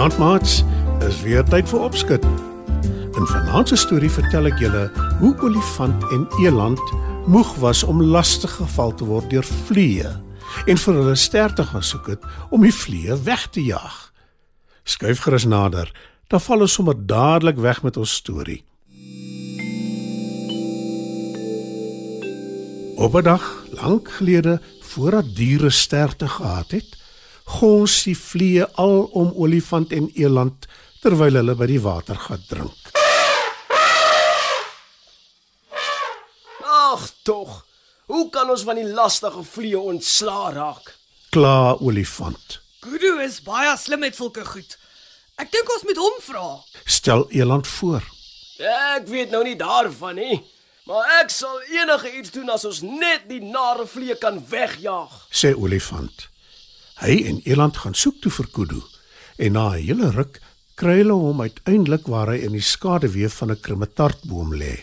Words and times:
Goeienaand 0.00 0.22
maats, 0.24 0.62
is 1.04 1.18
weer 1.20 1.42
tyd 1.44 1.68
vir 1.68 1.82
opskud. 1.84 2.22
In 3.20 3.26
vanaand 3.28 3.68
se 3.68 3.76
storie 3.76 4.08
vertel 4.08 4.46
ek 4.48 4.62
julle 4.62 4.86
hoe 5.18 5.32
olifant 5.44 6.06
en 6.16 6.22
eland 6.40 6.80
moeg 7.28 7.50
was 7.60 7.82
om 7.84 8.00
lastig 8.00 8.54
geval 8.62 8.94
te 8.96 9.04
word 9.04 9.28
deur 9.28 9.44
vliee 9.68 10.08
en 10.64 10.80
vir 10.80 10.96
hulle 10.96 11.16
ster 11.20 11.52
te 11.52 11.66
gaan 11.68 11.84
soek 11.84 12.08
het 12.14 12.24
om 12.48 12.64
die 12.64 12.72
vliee 12.72 13.18
weg 13.26 13.44
te 13.52 13.60
jaag. 13.60 13.98
Skuif 14.88 15.20
gerus 15.26 15.44
nader, 15.44 15.92
dan 16.32 16.40
val 16.46 16.64
ons 16.64 16.78
sommer 16.80 16.96
dadelik 16.96 17.60
weg 17.60 17.82
met 17.84 18.00
ons 18.00 18.14
storie. 18.22 18.64
Op 22.96 23.20
'n 23.20 23.24
dag 23.28 23.44
lank 23.76 24.08
gelede, 24.16 24.62
voordat 24.80 25.36
diere 25.36 25.70
sterte 25.70 26.28
gehad 26.28 26.70
het, 26.72 26.96
gons 27.58 27.94
die 28.06 28.16
vliee 28.18 28.66
al 28.78 29.02
om 29.18 29.32
olifant 29.42 29.92
en 29.96 30.10
eland 30.14 30.66
terwyl 31.02 31.38
hulle 31.40 31.54
by 31.58 31.66
die 31.70 31.80
watergat 31.82 32.44
drink. 32.50 32.90
Ag 36.70 37.08
tog. 37.26 37.64
Hoe 38.10 38.26
kan 38.34 38.50
ons 38.50 38.64
van 38.66 38.78
die 38.80 38.86
lastige 38.90 39.42
vliee 39.46 39.78
ontslaa 39.78 40.50
raak? 40.54 40.94
Kla 41.30 41.76
olifant. 41.78 42.58
Kudu 42.82 43.16
is 43.22 43.38
baie 43.46 43.74
slim 43.78 44.02
met 44.02 44.16
sulke 44.18 44.44
goed. 44.46 44.76
Ek 45.40 45.50
dink 45.52 45.68
ons 45.72 45.84
moet 45.88 46.00
hom 46.00 46.16
vra. 46.24 46.46
Stel 46.84 47.26
eland 47.30 47.68
voor. 47.78 48.02
Ek 48.60 49.06
weet 49.08 49.30
nou 49.32 49.40
nie 49.46 49.56
daarvan 49.56 50.18
nie, 50.20 50.40
maar 50.88 51.06
ek 51.20 51.30
sal 51.32 51.62
enige 51.72 52.10
iets 52.18 52.32
doen 52.34 52.50
as 52.52 52.66
ons 52.68 52.82
net 52.84 53.24
die 53.30 53.40
nare 53.40 53.86
vliee 53.88 54.18
kan 54.20 54.42
wegjaag. 54.50 55.14
sê 55.32 55.54
olifant. 55.56 56.26
Hy 57.00 57.16
en 57.30 57.40
eland 57.48 57.76
gaan 57.80 57.94
soek 57.96 58.20
toe 58.20 58.30
vir 58.32 58.48
Kudu 58.52 58.80
en 59.40 59.52
na 59.56 59.68
'n 59.72 59.82
hele 59.86 60.10
ruk 60.12 60.40
kry 60.76 60.96
hulle 61.00 61.16
hom 61.16 61.40
uiteindelik 61.40 62.06
waar 62.06 62.28
hy 62.32 62.38
in 62.44 62.52
die 62.52 62.60
skaduwee 62.72 63.28
van 63.28 63.50
'n 63.50 63.60
krummetartboom 63.60 64.54
lê. 64.54 64.74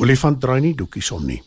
Olifant 0.00 0.40
draai 0.40 0.60
nie 0.60 0.74
doekies 0.74 1.10
om 1.10 1.26
nie. 1.26 1.42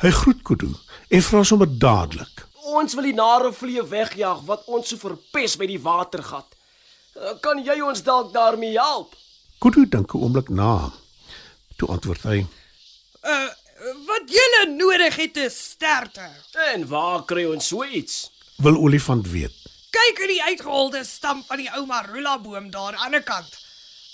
Hy 0.00 0.10
groet 0.10 0.42
Kudu 0.42 0.70
en 1.10 1.22
vra 1.22 1.42
sommer 1.42 1.78
dadelik: 1.78 2.46
Ons 2.62 2.94
wil 2.94 3.04
die 3.04 3.14
nare 3.14 3.52
vliee 3.52 3.82
wegjaag 3.82 4.40
wat 4.46 4.62
ons 4.66 4.88
so 4.88 4.96
verpes 4.96 5.56
by 5.56 5.66
die 5.66 5.80
watergat. 5.82 6.46
Eh, 7.16 7.34
Kan 7.40 7.64
jy 7.64 7.80
ons 7.82 8.02
dalk 8.02 8.32
daarmee 8.32 8.78
help? 8.78 9.14
Kudu 9.58 9.88
dink 9.88 10.14
'n 10.14 10.18
oomblik 10.18 10.48
na. 10.48 10.92
Toe 11.76 11.88
antwoord 11.88 12.22
hy: 12.22 12.46
Uh 13.24 13.48
wat 14.06 14.28
julle 14.28 14.76
nodig 14.76 15.16
het 15.16 15.36
is 15.36 15.70
sterte. 15.70 16.28
En 16.74 16.86
waar 16.88 17.24
kry 17.24 17.44
ons 17.44 17.66
so 17.68 17.84
iets? 17.84 18.30
"Wil 18.62 18.76
olifant 18.76 19.26
weet." 19.26 19.52
Kyk 19.90 20.18
in 20.22 20.28
die 20.28 20.42
uitgeholde 20.42 21.04
stam 21.04 21.42
van 21.46 21.58
die 21.58 21.70
ou 21.74 21.86
marula 21.86 22.38
boom 22.38 22.70
daar 22.70 22.94
aan 22.94 22.96
die 22.96 23.04
ander 23.04 23.22
kant. 23.22 23.58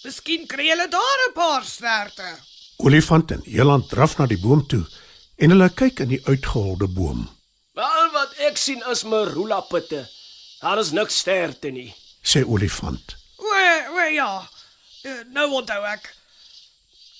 Miskien 0.05 0.47
kry 0.47 0.67
julle 0.69 0.89
daar 0.89 1.21
'n 1.29 1.33
paar 1.35 1.65
sterte. 1.65 2.39
Olifant 2.77 3.31
en 3.31 3.43
eland 3.45 3.89
draf 3.89 4.19
na 4.19 4.27
die 4.27 4.39
boom 4.39 4.67
toe 4.67 4.87
en 5.37 5.51
hulle 5.51 5.69
kyk 5.69 6.01
in 6.01 6.09
die 6.09 6.23
uitgeholde 6.25 6.89
boom. 6.89 7.29
Wel 7.75 8.11
wat 8.12 8.35
ek 8.49 8.56
sien 8.56 8.83
is 8.91 9.03
marula 9.05 9.61
pitte. 9.61 10.09
Daar 10.61 10.79
is 10.79 10.91
niks 10.91 11.19
sterte 11.19 11.71
nie. 11.71 11.95
Sê 12.23 12.45
olifant: 12.45 13.17
O, 13.37 13.45
o 13.97 14.06
ja. 14.12 14.49
Uh, 15.05 15.21
nou 15.33 15.51
onthou 15.61 15.83
ek. 15.85 16.09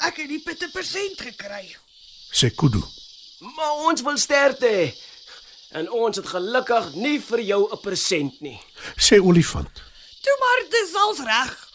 Ek 0.09 0.16
het 0.16 0.28
die 0.28 0.41
pitte 0.44 0.69
persent 0.72 1.20
gekry. 1.20 1.76
Sê 2.32 2.50
Kudu: 2.54 2.81
Maar 3.41 3.84
ons 3.91 4.03
wil 4.03 4.16
sterte 4.19 4.66
hê. 4.66 4.86
En 5.71 5.91
ons 5.91 6.16
het 6.16 6.27
gelukkig 6.27 6.94
nie 6.94 7.21
vir 7.21 7.41
jou 7.41 7.69
'n 7.72 7.81
persent 7.81 8.41
nie. 8.41 8.60
Sê 8.97 9.21
olifant: 9.21 9.82
Toe 10.22 10.37
maar 10.41 10.71
dis 10.71 10.94
als 10.94 11.19
reg. 11.19 11.69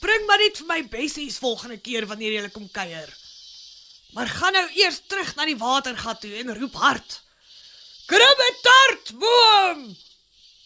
Bring 0.00 0.26
maar 0.26 0.38
net 0.38 0.56
vir 0.56 0.66
my 0.66 0.88
bessies 0.88 1.38
volgende 1.38 1.78
keer 1.78 2.06
wanneer 2.06 2.32
jy 2.32 2.48
kom 2.48 2.68
kuier. 2.70 3.16
Maar 4.12 4.26
gaan 4.26 4.52
nou 4.52 4.68
eers 4.74 5.00
terug 5.06 5.34
na 5.36 5.44
die 5.44 5.56
watergat 5.56 6.20
toe 6.20 6.34
en 6.34 6.58
roep 6.58 6.74
hard. 6.74 7.22
Kribbe 8.06 8.54
tart 8.62 9.18
boom. 9.18 9.96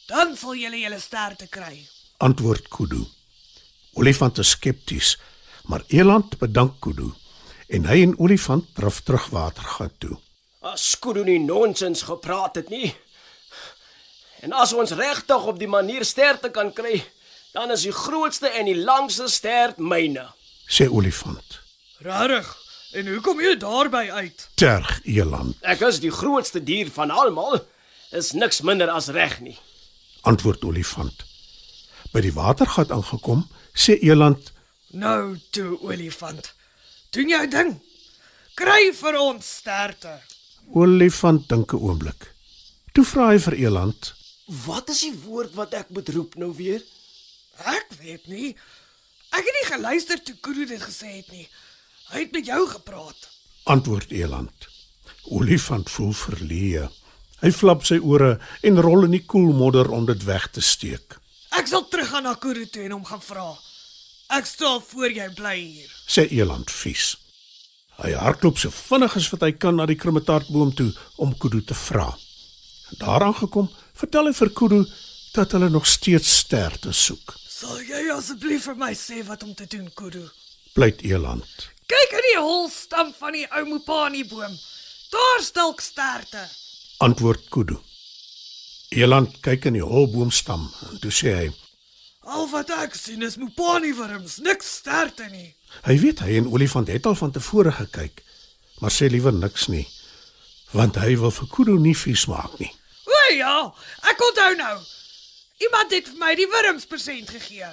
Dan 0.07 0.37
sal 0.37 0.55
jy 0.55 0.71
julle 0.71 1.01
sterte 1.01 1.47
kry. 1.47 1.89
antwoord 2.21 2.69
Kudu. 2.69 3.05
Olifant 3.93 4.39
is 4.39 4.51
skepties, 4.51 5.17
maar 5.65 5.85
eland 5.89 6.39
bedank 6.39 6.81
Kudu 6.81 7.13
en 7.71 7.87
hy 7.87 8.01
en 8.03 8.17
olifant 8.19 8.67
draf 8.75 9.01
terug 9.07 9.29
watergat 9.31 9.93
toe. 10.03 10.17
As 10.61 10.91
Skudu 10.93 11.23
nie 11.25 11.39
nonsens 11.41 12.03
gepraat 12.05 12.55
het 12.61 12.69
nie. 12.69 12.93
En 14.45 14.53
as 14.53 14.73
ons 14.77 14.93
regtig 14.97 15.47
op 15.49 15.59
die 15.61 15.69
manier 15.69 16.05
sterte 16.05 16.51
kan 16.53 16.73
kry, 16.77 17.01
dan 17.53 17.71
is 17.73 17.83
die 17.89 17.93
grootste 17.97 18.49
en 18.49 18.69
die 18.69 18.77
langste 18.77 19.29
stert 19.29 19.79
myne. 19.81 20.27
Sê 20.71 20.87
olifant. 20.89 21.61
Rarig. 22.05 22.49
En 22.93 23.07
hoe 23.07 23.21
kom 23.23 23.41
jy 23.41 23.55
daarby 23.61 24.09
uit? 24.11 24.49
Terg 24.59 25.01
eland, 25.07 25.57
Ek 25.63 25.81
is 25.87 26.01
die 26.03 26.11
grootste 26.11 26.59
dier 26.65 26.89
van 26.91 27.11
almal. 27.15 27.61
Is 28.11 28.33
niks 28.35 28.61
minder 28.67 28.91
as 28.91 29.09
reg 29.15 29.39
nie. 29.41 29.59
antwoord 30.27 30.65
olifant. 30.65 31.23
By 32.13 32.21
die 32.21 32.33
watergat 32.35 32.91
aangekom, 32.93 33.47
sê 33.73 33.95
eland: 34.03 34.51
Nou 34.93 35.39
toe 35.55 35.79
olifant. 35.81 36.53
Doen 37.15 37.29
jou 37.29 37.47
ding. 37.49 37.71
Kry 38.55 38.91
vir 38.93 39.17
ons 39.21 39.47
sterte. 39.57 40.19
Olifant 40.73 41.49
dink 41.49 41.73
'n 41.73 41.77
oomblik. 41.83 42.35
Toe 42.93 43.05
vra 43.05 43.29
hy 43.33 43.39
vir 43.39 43.55
eland: 43.55 44.15
Wat 44.67 44.89
is 44.91 45.01
die 45.01 45.15
woord 45.25 45.55
wat 45.55 45.75
ek 45.75 45.89
moet 45.91 46.09
roep 46.09 46.35
nou 46.35 46.53
weer? 46.57 46.83
Ek 47.65 47.87
weet 48.03 48.27
nie. 48.27 48.57
Ek 49.31 49.45
het 49.45 49.55
nie 49.59 49.69
geluister 49.75 50.23
toe 50.23 50.35
Kudu 50.41 50.67
dit 50.67 50.81
gesê 50.83 51.07
het 51.17 51.31
nie. 51.31 51.49
Hy 52.11 52.19
het 52.21 52.33
met 52.33 52.47
jou 52.47 52.69
gepraat. 52.69 53.29
antwoord 53.65 54.11
eland. 54.11 54.69
Olifant 55.25 55.91
voel 55.91 56.13
verleë. 56.13 56.89
Hy 57.41 57.51
flap 57.53 57.85
sy 57.85 57.99
ore 58.03 58.41
en 58.63 58.81
rol 58.81 59.05
in 59.05 59.11
die 59.11 59.25
koel 59.27 59.53
modder 59.53 59.91
om 59.91 60.07
dit 60.07 60.25
weg 60.25 60.51
te 60.51 60.61
steek. 60.61 61.19
Ek 61.51 61.67
sal 61.67 61.89
teruggaan 61.89 62.23
na 62.23 62.35
Kudu 62.35 62.67
toe 62.67 62.83
en 62.85 62.91
hom 62.93 63.05
gaan 63.05 63.21
vra. 63.21 63.59
Ek 64.29 64.47
staan 64.47 64.83
voor 64.83 65.11
jy 65.11 65.29
bly 65.35 65.57
hier. 65.61 65.91
sê 66.09 66.27
eland 66.31 66.71
vies. 66.71 67.17
Hy 68.01 68.15
hardloop 68.17 68.57
so 68.59 68.73
vinnig 68.73 69.17
as 69.19 69.29
wat 69.33 69.43
hy 69.45 69.53
kan 69.61 69.77
na 69.77 69.85
die 69.89 69.99
krummetartboom 70.01 70.73
toe 70.77 70.89
om 71.21 71.35
Kudu 71.37 71.61
te 71.69 71.77
vra. 71.77 72.09
Daar 73.01 73.27
aangekom, 73.27 73.69
vertel 74.01 74.31
hy 74.31 74.35
vir 74.39 74.53
Kudu 74.57 74.81
dat 75.35 75.53
hulle 75.53 75.69
nog 75.71 75.87
steeds 75.87 76.31
sterte 76.41 76.95
soek. 76.97 77.37
Sal 77.45 77.83
jy 77.85 78.07
asseblief 78.15 78.65
vir 78.71 78.79
my 78.81 78.95
sê 78.97 79.21
wat 79.29 79.45
om 79.45 79.53
te 79.55 79.69
doen, 79.69 79.91
Kudu? 79.95 80.25
Pleit 80.73 81.05
eland. 81.05 81.69
Kyk 81.91 82.17
in 82.17 82.27
die 82.31 82.41
holstam 82.41 83.13
van 83.19 83.37
die 83.37 83.47
ou 83.51 83.65
mopani 83.69 84.25
boom. 84.31 84.57
Daar 85.11 85.45
stalk 85.45 85.85
sterte. 85.85 86.47
Antwoord 87.05 87.49
Kudu. 87.53 87.77
Eland 88.91 89.37
kyk 89.45 89.69
in 89.69 89.77
die 89.77 89.87
holboomstam 89.87 90.65
en 90.89 91.03
toe 91.03 91.13
sê 91.15 91.35
hy: 91.37 91.51
Al 92.29 92.49
wat 92.53 92.69
ek 92.71 92.95
sien 92.95 93.23
is 93.25 93.39
mopani 93.41 93.95
wurms, 93.97 94.37
niks 94.45 94.69
sterte 94.81 95.25
nie. 95.33 95.55
Hy 95.87 95.97
weet 96.03 96.21
hy 96.21 96.37
en 96.41 96.51
olifant 96.53 96.91
het 96.93 97.07
al 97.09 97.17
van 97.17 97.33
tevore 97.33 97.73
gekyk, 97.73 98.21
maar 98.81 98.93
sê 98.93 99.09
liewer 99.09 99.33
niks 99.33 99.69
nie, 99.73 99.87
want 100.77 100.99
hy 101.01 101.15
wil 101.21 101.33
vir 101.33 101.49
Kudu 101.55 101.79
nie 101.81 101.97
vies 101.97 102.27
maak 102.29 102.59
nie. 102.61 102.71
O 103.09 103.21
ja, 103.33 103.55
ek 104.13 104.25
onthou 104.29 104.51
nou. 104.59 104.75
Iemand 105.65 105.93
het 105.97 106.11
vir 106.13 106.21
my 106.21 106.35
die 106.37 106.49
wurms 106.49 106.87
persent 106.89 107.33
gegee. 107.33 107.71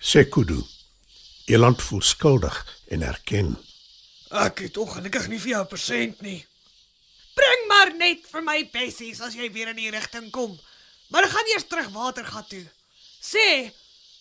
Sê 0.00 0.26
Kudu. 0.28 0.60
Eland 1.46 1.80
voel 1.82 2.02
skuldig 2.02 2.56
en 2.92 3.02
erken. 3.06 3.54
Ek 4.34 4.60
het 4.66 4.76
ongelukkig 4.76 5.28
nie 5.30 5.40
vir 5.40 5.52
jou 5.54 5.64
persent 5.70 6.20
nie. 6.26 6.40
Bring 7.36 7.66
maar 7.70 7.92
net 7.96 8.24
vir 8.28 8.44
my 8.44 8.60
bessies 8.72 9.20
as 9.24 9.36
jy 9.38 9.48
weer 9.52 9.70
in 9.72 9.78
die 9.80 9.92
rigting 9.94 10.30
kom. 10.34 10.56
Maar 11.12 11.28
gaan 11.30 11.52
eers 11.52 11.68
terug 11.70 11.88
watergat 11.94 12.48
toe. 12.50 12.64
Sê, 13.22 13.70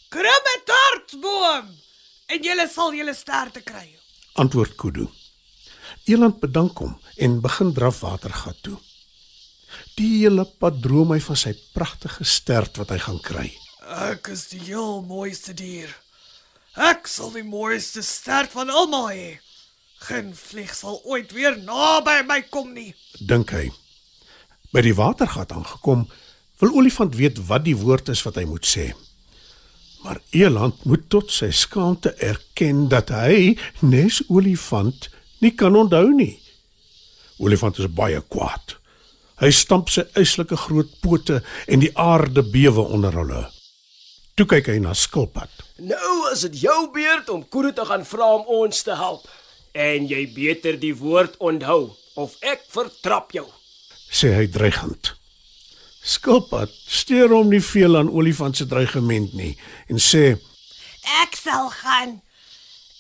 "Krimme 0.09 0.55
tartboom" 0.65 1.69
en 2.27 2.43
jy 2.43 2.67
sal 2.71 2.93
julle 2.93 3.13
sterte 3.13 3.61
kry. 3.61 3.95
Antwoord 4.33 4.75
Kudu. 4.75 5.07
Eland 6.05 6.39
bedank 6.39 6.77
hom 6.77 6.97
en 7.17 7.41
begin 7.41 7.73
draf 7.73 7.99
watergat 7.99 8.57
toe. 8.61 8.77
Die 9.95 10.23
hele 10.23 10.45
pad 10.59 10.81
droom 10.83 11.13
hy 11.15 11.19
van 11.23 11.39
sy 11.39 11.53
pragtige 11.73 12.25
stert 12.27 12.77
wat 12.77 12.91
hy 12.93 12.99
gaan 13.05 13.21
kry. 13.23 13.47
Ek 14.09 14.27
is 14.33 14.47
die 14.51 14.59
heel 14.59 15.01
mooiste 15.05 15.53
dier. 15.53 15.91
Ek 16.75 17.07
sal 17.07 17.31
die 17.31 17.45
mooiste 17.47 18.03
stert 18.03 18.51
van 18.51 18.69
almal 18.69 19.09
hê. 19.13 19.37
Geen 20.05 20.33
vlieg 20.35 20.73
sal 20.75 20.99
ooit 21.07 21.31
weer 21.31 21.55
naby 21.57 22.19
my 22.27 22.41
kom 22.51 22.73
nie. 22.73 22.93
dink 23.19 23.53
hy. 23.55 23.69
By 24.73 24.83
die 24.83 24.95
watergat 24.97 25.53
aangekom, 25.55 26.03
wil 26.59 26.75
olifant 26.75 27.15
weet 27.15 27.39
wat 27.47 27.63
die 27.63 27.77
woord 27.79 28.09
is 28.11 28.23
wat 28.27 28.35
hy 28.35 28.43
moet 28.49 28.67
sê. 28.67 28.91
Maar 30.05 30.19
eland 30.29 30.83
moet 30.85 31.07
tot 31.09 31.31
sy 31.33 31.47
skaamte 31.49 32.11
erken 32.21 32.83
dat 32.93 33.09
hy 33.09 33.55
nes 33.81 34.19
olifant 34.29 35.07
nie 35.41 35.49
kan 35.57 35.73
onthou 35.75 36.11
nie. 36.13 36.35
Olifant 37.41 37.79
is 37.81 37.89
baie 37.89 38.19
kwaad. 38.29 38.75
Hy 39.41 39.49
stamp 39.49 39.89
sy 39.89 40.05
eislike 40.13 40.59
groot 40.67 40.93
pote 41.01 41.39
en 41.65 41.81
die 41.81 41.89
aarde 41.97 42.45
bewe 42.53 42.85
onder 42.85 43.17
hulle. 43.17 43.41
Toe 44.37 44.45
kyk 44.53 44.69
hy 44.75 44.77
na 44.83 44.93
skilpad. 44.93 45.49
Nou 45.81 46.13
is 46.29 46.45
dit 46.45 46.61
jou 46.67 46.77
beurt 46.93 47.33
om 47.33 47.41
Kudu 47.49 47.73
te 47.73 47.89
gaan 47.89 48.05
vra 48.05 48.29
om 48.37 48.45
ons 48.61 48.85
te 48.85 48.93
help. 49.01 49.25
En 49.73 50.05
jy 50.05 50.21
beter 50.37 50.77
die 50.79 50.93
woord 51.01 51.33
onthou 51.41 51.95
of 52.13 52.37
ek 52.45 52.61
vertrap 52.69 53.33
jou. 53.33 53.47
sê 54.15 54.35
hy 54.37 54.45
dreigend. 54.47 55.15
Skilpad 56.05 56.69
steur 56.87 57.33
hom 57.33 57.49
nie 57.49 57.63
veel 57.65 57.97
aan 57.97 58.11
olifant 58.13 58.57
se 58.57 58.67
dreigement 58.69 59.33
nie 59.33 59.55
en 59.89 59.97
sê 59.97 60.35
Ek 61.21 61.35
sal 61.37 61.69
gaan. 61.69 62.19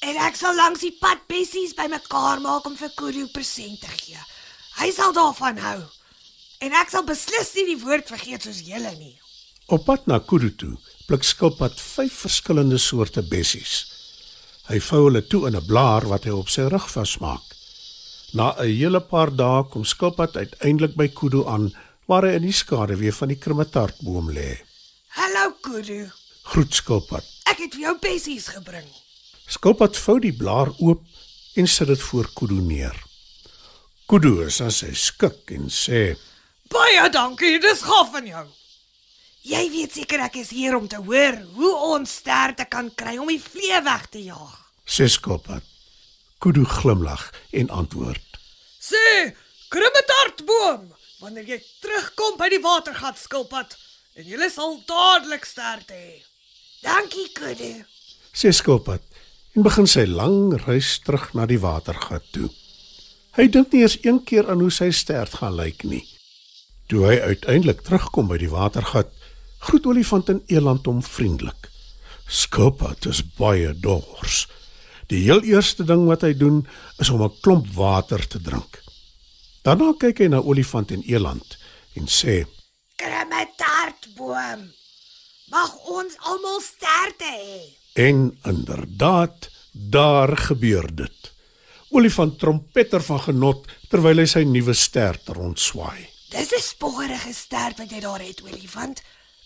En 0.05 0.17
ek 0.21 0.35
sal 0.37 0.53
langs 0.57 0.83
die 0.85 0.93
pad 1.01 1.23
bessies 1.29 1.73
bymekaar 1.77 2.41
maak 2.43 2.65
om 2.69 2.75
vir 2.77 2.91
Kudu 2.97 3.25
presente 3.33 3.87
te 3.87 3.97
gee. 3.97 4.21
Hy 4.77 4.91
sal 4.93 5.13
daarvan 5.15 5.57
hou. 5.63 5.79
En 6.61 6.75
ek 6.81 6.91
sal 6.93 7.05
beslis 7.07 7.53
nie 7.55 7.65
die 7.71 7.79
woord 7.81 8.09
vergeet 8.11 8.45
soos 8.45 8.61
julle 8.65 8.91
nie. 8.99 9.15
Op 9.73 9.85
pad 9.87 10.05
na 10.05 10.19
Kudu 10.19 10.51
toe, 10.53 10.75
pluk 11.07 11.25
skilpad 11.25 11.79
vyf 11.81 12.21
verskillende 12.25 12.77
soorte 12.81 13.23
bessies. 13.25 13.85
Hy 14.69 14.77
vou 14.89 15.05
hulle 15.07 15.21
toe 15.25 15.47
in 15.47 15.57
'n 15.57 15.65
blaar 15.65 16.05
wat 16.09 16.25
hy 16.25 16.33
op 16.33 16.49
sy 16.49 16.69
rug 16.69 16.87
vasmaak. 16.89 17.45
Na 18.33 18.53
'n 18.59 18.69
hele 18.69 19.01
paar 19.01 19.31
dae 19.31 19.63
kom 19.69 19.85
skilpad 19.85 20.37
uiteindelik 20.37 20.95
by 20.95 21.07
Kudu 21.07 21.45
aan, 21.47 21.73
waar 22.09 22.27
hy 22.27 22.35
in 22.37 22.45
die 22.45 22.53
skaduwee 22.53 23.13
van 23.13 23.31
die 23.33 23.39
krummetartboom 23.41 24.29
lê. 24.35 24.51
Hallo 25.17 25.55
Kudu. 25.65 26.03
Groet 26.51 26.77
skilpad. 26.77 27.25
Ek 27.49 27.63
het 27.63 27.73
vir 27.77 27.87
jou 27.87 27.95
bessies 28.03 28.49
gebring. 28.53 28.85
Skilpad 29.49 29.97
vou 29.97 30.19
die 30.21 30.33
blaar 30.35 30.71
oop 30.77 31.01
en 31.57 31.69
sit 31.69 31.89
dit 31.89 32.01
voor 32.09 32.29
Kudu 32.37 32.59
neer. 32.61 32.97
Kudu 34.05 34.43
is 34.45 34.59
aan 34.61 34.73
sy 34.73 34.91
skik 34.93 35.53
en 35.55 35.69
sê: 35.73 36.13
Baie 36.69 37.07
dankie, 37.13 37.57
dis 37.61 37.81
gaaf 37.85 38.11
van 38.13 38.27
jou. 38.29 38.45
Jy 39.45 39.63
weet 39.73 39.97
seker 39.97 40.25
ek 40.25 40.39
is 40.41 40.51
hier 40.53 40.77
om 40.77 40.87
te 40.89 40.97
hoor 41.01 41.37
hoe 41.57 41.73
ons 41.93 42.17
sterte 42.21 42.65
kan 42.69 42.89
kry 42.97 43.15
om 43.21 43.29
die 43.29 43.41
vlee 43.41 43.81
weg 43.85 44.09
te 44.13 44.21
jaag. 44.25 44.53
"Sê 44.85 45.09
skilpad." 45.09 45.63
Kudu 46.37 46.65
glimlag 46.65 47.31
en 47.51 47.69
antwoord: 47.69 48.25
Sê, 48.81 49.33
krummetartboom, 49.75 50.85
wanneer 51.19 51.49
jy 51.49 51.57
terugkom 51.83 52.37
by 52.39 52.47
die 52.53 52.61
watergat 52.63 53.19
skilpad 53.19 53.75
en 54.15 54.27
jy 54.29 54.47
sal 54.51 54.77
dadelik 54.87 55.43
sterte 55.47 55.97
hê. 55.97 56.21
Dankie 56.85 57.27
Kudu. 57.35 57.83
sê 58.35 58.51
skilpad 58.55 59.03
en 59.55 59.63
begin 59.63 59.87
sy 59.87 60.05
lang 60.07 60.53
reis 60.65 60.99
terug 61.03 61.33
na 61.35 61.47
die 61.47 61.59
watergat 61.59 62.23
toe. 62.35 62.49
Hy 63.35 63.47
dink 63.51 63.73
nie 63.73 63.83
eers 63.83 63.97
een 64.03 64.21
keer 64.23 64.47
aan 64.51 64.63
hoe 64.63 64.71
sy 64.71 64.91
stert 64.95 65.39
gaan 65.41 65.57
lyk 65.59 65.83
nie. 65.83 66.03
Toe 66.87 67.07
hy 67.09 67.17
uiteindelik 67.33 67.83
terugkom 67.83 68.29
by 68.31 68.39
die 68.39 68.51
watergat, 68.51 69.11
groet 69.67 69.87
olifant 69.91 70.31
en 70.31 70.43
eland 70.47 70.87
hom 70.87 71.01
vriendelik. 71.03 71.67
Skilpad 72.27 73.09
is 73.11 73.23
baie 73.39 73.73
dors. 73.73 74.45
Die 75.11 75.25
heel 75.27 75.43
eerste 75.43 75.83
ding 75.83 76.07
wat 76.07 76.23
hy 76.23 76.33
doen 76.33 76.63
is 76.99 77.11
om 77.11 77.23
'n 77.23 77.35
klomp 77.41 77.67
water 77.75 78.23
te 78.27 78.39
drink. 78.39 78.84
Daarna 79.65 79.95
kyk 79.97 80.19
hy 80.21 80.27
na 80.29 80.43
olifant 80.45 80.91
en 80.93 81.01
eland 81.09 81.55
en 81.97 82.05
sê: 82.05 82.43
Krummetartboom. 83.01 84.67
Mag 85.49 85.71
ons 85.89 86.17
almal 86.29 86.59
sterte 86.61 87.31
hê. 87.31 87.61
En 87.97 88.29
inderdaad, 88.45 89.49
daar 89.71 90.35
gebeur 90.37 90.85
dit. 90.95 91.31
Olifant 91.89 92.37
trompeter 92.39 93.01
van 93.07 93.23
genot 93.25 93.65
terwyl 93.89 94.21
hy 94.21 94.27
sy 94.29 94.43
nuwe 94.45 94.73
stert 94.77 95.33
rondswaai. 95.33 96.05
Dis 96.29 96.53
'n 96.53 96.61
sporige 96.61 97.33
stert 97.33 97.81
wat 97.81 97.89
jy 97.89 97.99
daar 98.05 98.21
het, 98.21 98.45
olifant. 98.45 99.01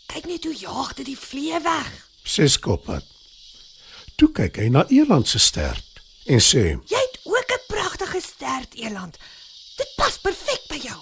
Kyk 0.08 0.26
net 0.26 0.44
hoe 0.44 0.56
jaag 0.56 0.94
dit 1.00 1.06
die 1.06 1.20
vlee 1.20 1.60
weg. 1.64 1.92
Sê 2.26 2.48
skilpad. 2.48 3.06
Toe 4.18 4.32
kyk 4.32 4.58
hy 4.58 4.68
na 4.68 4.84
eland 4.90 5.28
se 5.28 5.40
stert 5.40 6.04
en 6.26 6.40
sê: 6.40 6.76
Jy 6.92 7.04
het 7.08 7.20
ook 7.24 7.52
'n 7.56 7.68
pragtige 7.68 8.22
stert, 8.22 8.74
eland. 8.76 9.16
Dit 9.80 9.96
pas 9.98 10.20
perfek 10.22 10.68
by 10.70 10.80
jou. 10.84 11.00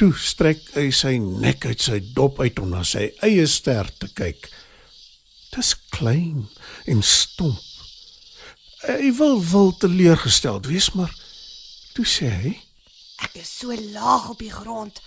"Toe 0.00 0.12
strek 0.18 0.62
hy 0.74 0.90
sy 0.90 1.18
nek 1.18 1.66
uit 1.66 1.80
sy 1.80 2.00
dop 2.16 2.40
uit 2.40 2.58
om 2.58 2.70
na 2.72 2.82
sy 2.82 3.12
eie 3.22 3.46
stert 3.46 3.98
te 4.00 4.08
kyk. 4.08 4.48
Dis 5.52 5.74
klein 5.90 6.48
en 6.88 7.02
stomp. 7.02 7.60
Hy 8.82 9.12
wil 9.14 9.38
wil 9.44 9.76
teleurgesteld 9.76 10.66
wees, 10.66 10.90
maar 10.96 11.12
toe 11.94 12.06
sê 12.08 12.30
hy: 12.30 12.52
Ek 13.22 13.36
is 13.38 13.58
so 13.58 13.74
laag 13.92 14.30
op 14.32 14.40
die 14.42 14.50
grond. 14.50 15.00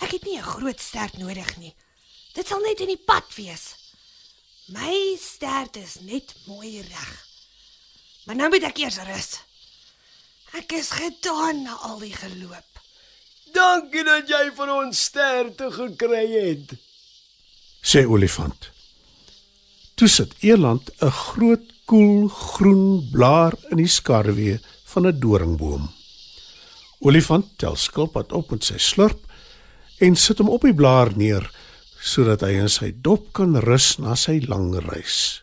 Ek 0.00 0.10
het 0.10 0.24
nie 0.24 0.36
'n 0.38 0.42
groot 0.42 0.80
stert 0.80 1.16
nodig 1.18 1.56
nie. 1.56 1.74
Dit 2.34 2.46
sal 2.48 2.60
net 2.60 2.80
in 2.80 2.92
die 2.92 3.04
pad 3.06 3.24
wees. 3.36 3.74
My 4.66 5.16
stert 5.20 5.76
is 5.76 5.96
net 6.00 6.34
mooi 6.46 6.80
reg. 6.80 7.26
Maar 8.24 8.36
nou 8.36 8.48
moet 8.48 8.62
ek 8.62 8.78
eers 8.78 8.98
rus. 9.02 9.30
Ek 10.58 10.72
is 10.74 10.90
gedaan 10.90 11.62
na 11.62 11.76
al 11.86 12.00
die 12.02 12.14
geloop. 12.14 12.80
Dankie 13.54 14.02
dat 14.06 14.30
jy 14.30 14.48
vir 14.54 14.72
ons 14.74 15.04
sterte 15.10 15.70
gekry 15.74 16.26
het. 16.26 16.74
sê 17.80 18.04
olifant. 18.04 18.68
Toe 19.96 20.08
sit 20.08 20.34
eland 20.44 20.90
'n 21.00 21.10
groot 21.10 21.66
koel 21.84 22.28
groen 22.28 23.08
blaar 23.12 23.54
in 23.70 23.76
die 23.76 23.88
skaduwee 23.88 24.60
van 24.92 25.06
'n 25.06 25.20
doringboom. 25.20 25.88
Olifant 27.00 27.46
tel 27.56 27.76
skilpad 27.76 28.32
op 28.32 28.50
met 28.50 28.64
sy 28.64 28.78
slurp 28.78 29.20
en 29.98 30.16
sit 30.16 30.38
hom 30.38 30.48
op 30.48 30.62
die 30.62 30.74
blaar 30.74 31.16
neer 31.16 31.50
sodat 32.00 32.40
hy 32.40 32.52
in 32.52 32.68
sy 32.68 32.92
dop 32.96 33.32
kan 33.32 33.56
rus 33.56 33.98
na 33.98 34.14
sy 34.14 34.40
lang 34.48 34.74
reis. 34.88 35.42